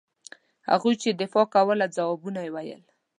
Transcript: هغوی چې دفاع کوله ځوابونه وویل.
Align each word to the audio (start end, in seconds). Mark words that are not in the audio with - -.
هغوی 0.69 0.93
چې 1.01 1.09
دفاع 1.21 1.45
کوله 1.55 1.85
ځوابونه 1.95 2.39
وویل. 2.43 2.83